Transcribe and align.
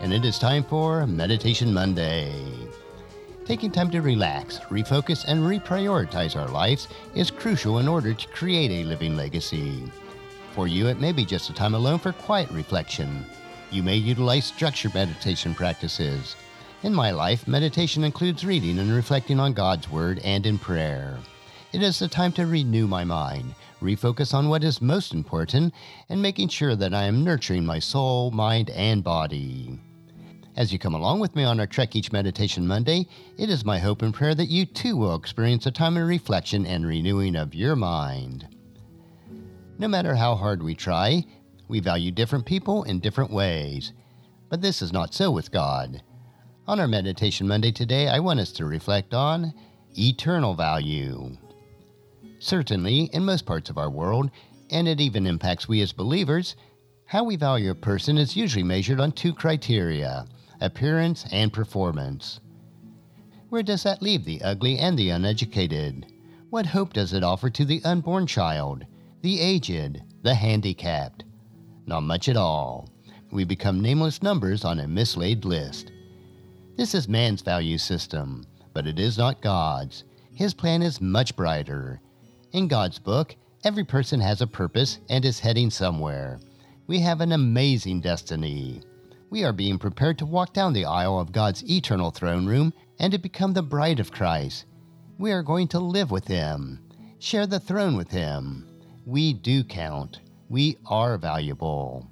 and 0.00 0.14
it 0.14 0.24
is 0.24 0.38
time 0.38 0.64
for 0.64 1.06
Meditation 1.06 1.72
Monday. 1.72 2.32
Taking 3.44 3.70
time 3.70 3.90
to 3.90 4.00
relax, 4.00 4.58
refocus, 4.70 5.24
and 5.26 5.40
reprioritize 5.40 6.40
our 6.40 6.48
lives 6.48 6.88
is 7.14 7.30
crucial 7.30 7.78
in 7.78 7.88
order 7.88 8.14
to 8.14 8.28
create 8.28 8.70
a 8.70 8.88
living 8.88 9.14
legacy. 9.14 9.84
For 10.54 10.66
you, 10.66 10.88
it 10.88 11.00
may 11.00 11.12
be 11.12 11.24
just 11.24 11.50
a 11.50 11.54
time 11.54 11.74
alone 11.74 11.98
for 11.98 12.12
quiet 12.12 12.50
reflection. 12.50 13.26
You 13.70 13.82
may 13.82 13.96
utilize 13.96 14.46
structured 14.46 14.94
meditation 14.94 15.54
practices. 15.54 16.34
In 16.82 16.94
my 16.94 17.10
life, 17.10 17.46
meditation 17.46 18.04
includes 18.04 18.44
reading 18.44 18.78
and 18.78 18.92
reflecting 18.92 19.38
on 19.38 19.52
God's 19.52 19.90
Word 19.90 20.18
and 20.24 20.46
in 20.46 20.58
prayer. 20.58 21.18
It 21.72 21.82
is 21.82 22.00
a 22.00 22.08
time 22.08 22.32
to 22.32 22.46
renew 22.46 22.86
my 22.86 23.04
mind, 23.04 23.54
refocus 23.82 24.32
on 24.32 24.48
what 24.48 24.64
is 24.64 24.80
most 24.80 25.12
important, 25.12 25.74
and 26.08 26.22
making 26.22 26.48
sure 26.48 26.74
that 26.74 26.94
I 26.94 27.04
am 27.04 27.22
nurturing 27.22 27.66
my 27.66 27.78
soul, 27.78 28.30
mind, 28.30 28.70
and 28.70 29.04
body. 29.04 29.78
As 30.60 30.74
you 30.74 30.78
come 30.78 30.92
along 30.92 31.20
with 31.20 31.34
me 31.34 31.42
on 31.42 31.58
our 31.58 31.66
Trek 31.66 31.96
Each 31.96 32.12
Meditation 32.12 32.66
Monday, 32.66 33.06
it 33.38 33.48
is 33.48 33.64
my 33.64 33.78
hope 33.78 34.02
and 34.02 34.12
prayer 34.12 34.34
that 34.34 34.50
you 34.50 34.66
too 34.66 34.94
will 34.94 35.14
experience 35.14 35.64
a 35.64 35.70
time 35.70 35.96
of 35.96 36.06
reflection 36.06 36.66
and 36.66 36.86
renewing 36.86 37.34
of 37.34 37.54
your 37.54 37.74
mind. 37.74 38.46
No 39.78 39.88
matter 39.88 40.14
how 40.14 40.34
hard 40.34 40.62
we 40.62 40.74
try, 40.74 41.24
we 41.68 41.80
value 41.80 42.10
different 42.10 42.44
people 42.44 42.82
in 42.82 43.00
different 43.00 43.30
ways. 43.30 43.94
But 44.50 44.60
this 44.60 44.82
is 44.82 44.92
not 44.92 45.14
so 45.14 45.30
with 45.30 45.50
God. 45.50 46.02
On 46.68 46.78
our 46.78 46.86
Meditation 46.86 47.48
Monday 47.48 47.72
today, 47.72 48.08
I 48.08 48.18
want 48.18 48.40
us 48.40 48.52
to 48.52 48.66
reflect 48.66 49.14
on 49.14 49.54
eternal 49.96 50.52
value. 50.52 51.38
Certainly, 52.38 53.04
in 53.14 53.24
most 53.24 53.46
parts 53.46 53.70
of 53.70 53.78
our 53.78 53.88
world, 53.88 54.30
and 54.68 54.86
it 54.86 55.00
even 55.00 55.26
impacts 55.26 55.68
we 55.68 55.80
as 55.80 55.92
believers, 55.94 56.54
how 57.06 57.24
we 57.24 57.36
value 57.36 57.70
a 57.70 57.74
person 57.74 58.18
is 58.18 58.36
usually 58.36 58.62
measured 58.62 59.00
on 59.00 59.10
two 59.12 59.32
criteria 59.32 60.26
appearance, 60.60 61.24
and 61.32 61.52
performance. 61.52 62.40
Where 63.48 63.62
does 63.62 63.82
that 63.82 64.02
leave 64.02 64.24
the 64.24 64.42
ugly 64.42 64.78
and 64.78 64.98
the 64.98 65.10
uneducated? 65.10 66.06
What 66.50 66.66
hope 66.66 66.92
does 66.92 67.12
it 67.12 67.24
offer 67.24 67.50
to 67.50 67.64
the 67.64 67.82
unborn 67.84 68.26
child, 68.26 68.84
the 69.22 69.40
aged, 69.40 70.02
the 70.22 70.34
handicapped? 70.34 71.24
Not 71.86 72.02
much 72.02 72.28
at 72.28 72.36
all. 72.36 72.88
We 73.32 73.44
become 73.44 73.80
nameless 73.80 74.22
numbers 74.22 74.64
on 74.64 74.80
a 74.80 74.88
mislaid 74.88 75.44
list. 75.44 75.92
This 76.76 76.94
is 76.94 77.08
man's 77.08 77.42
value 77.42 77.78
system, 77.78 78.44
but 78.74 78.86
it 78.86 78.98
is 78.98 79.18
not 79.18 79.40
God's. 79.40 80.04
His 80.34 80.54
plan 80.54 80.82
is 80.82 81.00
much 81.00 81.36
brighter. 81.36 82.00
In 82.52 82.68
God's 82.68 82.98
book, 82.98 83.36
every 83.64 83.84
person 83.84 84.20
has 84.20 84.40
a 84.40 84.46
purpose 84.46 84.98
and 85.08 85.24
is 85.24 85.40
heading 85.40 85.70
somewhere. 85.70 86.38
We 86.86 86.98
have 87.00 87.20
an 87.20 87.32
amazing 87.32 88.00
destiny 88.00 88.82
we 89.30 89.44
are 89.44 89.52
being 89.52 89.78
prepared 89.78 90.18
to 90.18 90.26
walk 90.26 90.52
down 90.52 90.72
the 90.72 90.84
aisle 90.84 91.20
of 91.20 91.30
God's 91.30 91.62
eternal 91.70 92.10
throne 92.10 92.46
room 92.46 92.74
and 92.98 93.12
to 93.12 93.18
become 93.18 93.52
the 93.52 93.62
bride 93.62 94.00
of 94.00 94.10
Christ. 94.10 94.64
We 95.18 95.30
are 95.30 95.44
going 95.44 95.68
to 95.68 95.78
live 95.78 96.10
with 96.10 96.26
Him, 96.26 96.80
share 97.20 97.46
the 97.46 97.60
throne 97.60 97.96
with 97.96 98.10
Him. 98.10 98.66
We 99.06 99.32
do 99.32 99.62
count. 99.62 100.18
We 100.48 100.78
are 100.84 101.16
valuable. 101.16 102.10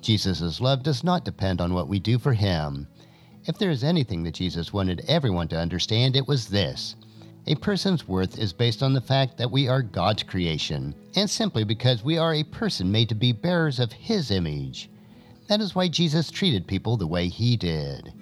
Jesus' 0.00 0.60
love 0.60 0.82
does 0.82 1.04
not 1.04 1.24
depend 1.24 1.60
on 1.60 1.74
what 1.74 1.88
we 1.88 1.98
do 1.98 2.18
for 2.18 2.32
Him. 2.32 2.88
If 3.44 3.58
there 3.58 3.70
is 3.70 3.84
anything 3.84 4.22
that 4.22 4.34
Jesus 4.34 4.72
wanted 4.72 5.04
everyone 5.06 5.48
to 5.48 5.58
understand, 5.58 6.16
it 6.16 6.26
was 6.26 6.48
this. 6.48 6.96
A 7.46 7.56
person's 7.56 8.08
worth 8.08 8.38
is 8.38 8.54
based 8.54 8.82
on 8.82 8.94
the 8.94 9.00
fact 9.02 9.36
that 9.36 9.50
we 9.50 9.68
are 9.68 9.82
God's 9.82 10.22
creation, 10.22 10.94
and 11.14 11.28
simply 11.28 11.62
because 11.62 12.02
we 12.02 12.16
are 12.16 12.34
a 12.34 12.42
person 12.42 12.90
made 12.90 13.10
to 13.10 13.14
be 13.14 13.32
bearers 13.32 13.78
of 13.78 13.92
His 13.92 14.30
image. 14.30 14.88
That 15.48 15.60
is 15.60 15.74
why 15.74 15.88
Jesus 15.88 16.30
treated 16.30 16.66
people 16.66 16.96
the 16.96 17.06
way 17.06 17.28
he 17.28 17.56
did. 17.56 18.12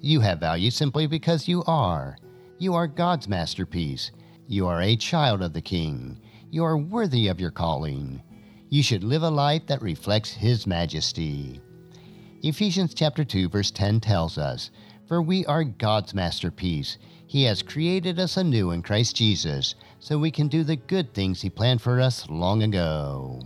You 0.00 0.20
have 0.20 0.40
value 0.40 0.70
simply 0.70 1.06
because 1.06 1.48
you 1.48 1.62
are. 1.66 2.16
You 2.58 2.74
are 2.74 2.86
God's 2.86 3.28
masterpiece. 3.28 4.10
You 4.46 4.66
are 4.66 4.80
a 4.80 4.96
child 4.96 5.42
of 5.42 5.52
the 5.52 5.60
King. 5.60 6.18
You 6.50 6.64
are 6.64 6.78
worthy 6.78 7.28
of 7.28 7.40
your 7.40 7.50
calling. 7.50 8.22
You 8.70 8.82
should 8.82 9.04
live 9.04 9.22
a 9.22 9.30
life 9.30 9.66
that 9.66 9.82
reflects 9.82 10.32
His 10.32 10.66
majesty. 10.66 11.60
Ephesians 12.42 12.94
chapter 12.94 13.24
2 13.24 13.48
verse 13.48 13.70
10 13.70 14.00
tells 14.00 14.38
us, 14.38 14.70
"For 15.06 15.20
we 15.20 15.44
are 15.46 15.64
God's 15.64 16.14
masterpiece. 16.14 16.96
He 17.26 17.42
has 17.42 17.62
created 17.62 18.18
us 18.18 18.38
anew 18.38 18.70
in 18.70 18.80
Christ 18.80 19.16
Jesus, 19.16 19.74
so 19.98 20.18
we 20.18 20.30
can 20.30 20.48
do 20.48 20.64
the 20.64 20.76
good 20.76 21.12
things 21.12 21.42
he 21.42 21.50
planned 21.50 21.82
for 21.82 22.00
us 22.00 22.28
long 22.30 22.62
ago." 22.62 23.42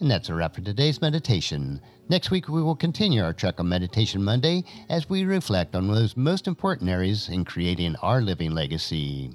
And 0.00 0.10
that's 0.10 0.30
a 0.30 0.34
wrap 0.34 0.54
for 0.54 0.62
today's 0.62 1.02
meditation. 1.02 1.78
Next 2.08 2.30
week, 2.30 2.48
we 2.48 2.62
will 2.62 2.74
continue 2.74 3.22
our 3.22 3.34
trek 3.34 3.60
on 3.60 3.68
Meditation 3.68 4.24
Monday 4.24 4.64
as 4.88 5.10
we 5.10 5.26
reflect 5.26 5.74
on 5.74 5.88
those 5.88 6.16
most 6.16 6.48
important 6.48 6.88
areas 6.88 7.28
in 7.28 7.44
creating 7.44 7.96
our 7.96 8.22
living 8.22 8.52
legacy. 8.52 9.30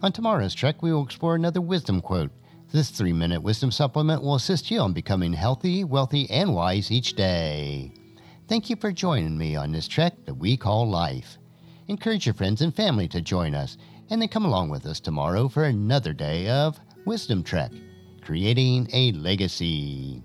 On 0.00 0.12
tomorrow's 0.12 0.54
trek, 0.54 0.80
we 0.80 0.92
will 0.92 1.02
explore 1.02 1.34
another 1.34 1.60
wisdom 1.60 2.00
quote. 2.00 2.30
This 2.70 2.90
three 2.90 3.12
minute 3.12 3.42
wisdom 3.42 3.72
supplement 3.72 4.22
will 4.22 4.36
assist 4.36 4.70
you 4.70 4.80
in 4.84 4.92
becoming 4.92 5.32
healthy, 5.32 5.82
wealthy, 5.82 6.30
and 6.30 6.54
wise 6.54 6.92
each 6.92 7.14
day. 7.14 7.92
Thank 8.46 8.70
you 8.70 8.76
for 8.76 8.92
joining 8.92 9.36
me 9.36 9.56
on 9.56 9.72
this 9.72 9.88
trek 9.88 10.14
that 10.24 10.34
we 10.34 10.56
call 10.56 10.88
life. 10.88 11.36
Encourage 11.88 12.26
your 12.26 12.34
friends 12.36 12.62
and 12.62 12.74
family 12.74 13.08
to 13.08 13.20
join 13.20 13.56
us, 13.56 13.76
and 14.08 14.22
then 14.22 14.28
come 14.28 14.44
along 14.44 14.70
with 14.70 14.86
us 14.86 15.00
tomorrow 15.00 15.48
for 15.48 15.64
another 15.64 16.12
day 16.12 16.48
of 16.48 16.78
Wisdom 17.04 17.42
Trek 17.42 17.72
creating 18.22 18.88
a 18.92 19.12
legacy. 19.12 20.22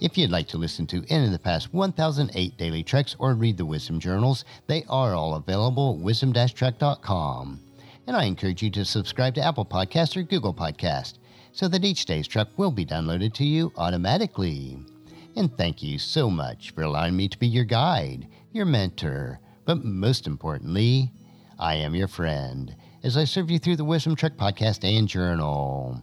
If 0.00 0.18
you'd 0.18 0.30
like 0.30 0.46
to 0.48 0.58
listen 0.58 0.86
to 0.88 1.04
any 1.08 1.26
of 1.26 1.32
the 1.32 1.38
past 1.38 1.72
1008 1.72 2.56
daily 2.56 2.82
treks 2.82 3.16
or 3.18 3.34
read 3.34 3.56
the 3.56 3.64
wisdom 3.64 3.98
journals, 3.98 4.44
they 4.66 4.84
are 4.88 5.14
all 5.14 5.34
available 5.34 5.94
at 5.94 6.04
wisdom-trek.com. 6.04 7.60
And 8.06 8.16
I 8.16 8.24
encourage 8.24 8.62
you 8.62 8.70
to 8.70 8.84
subscribe 8.84 9.34
to 9.34 9.42
Apple 9.42 9.64
Podcast 9.64 10.16
or 10.16 10.22
Google 10.22 10.54
Podcast 10.54 11.18
so 11.52 11.66
that 11.68 11.84
each 11.84 12.04
day's 12.04 12.28
trek 12.28 12.48
will 12.56 12.70
be 12.70 12.86
downloaded 12.86 13.34
to 13.34 13.44
you 13.44 13.72
automatically. 13.76 14.78
And 15.34 15.56
thank 15.56 15.82
you 15.82 15.98
so 15.98 16.30
much 16.30 16.70
for 16.70 16.82
allowing 16.82 17.16
me 17.16 17.28
to 17.28 17.38
be 17.38 17.46
your 17.46 17.64
guide, 17.64 18.28
your 18.52 18.66
mentor, 18.66 19.40
but 19.64 19.84
most 19.84 20.26
importantly, 20.26 21.12
I 21.58 21.74
am 21.74 21.94
your 21.94 22.08
friend 22.08 22.74
as 23.02 23.16
I 23.16 23.24
serve 23.24 23.50
you 23.50 23.58
through 23.58 23.76
the 23.76 23.84
Wisdom 23.84 24.16
Trek 24.16 24.36
podcast 24.36 24.84
and 24.84 25.08
journal. 25.08 26.02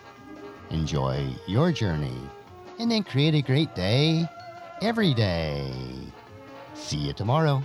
enjoy 0.71 1.25
your 1.47 1.71
journey, 1.71 2.17
and 2.79 2.89
then 2.91 3.03
create 3.03 3.35
a 3.35 3.41
great 3.41 3.73
day 3.75 4.27
every 4.81 5.13
day. 5.13 5.71
See 6.73 6.97
you 6.97 7.13
tomorrow. 7.13 7.61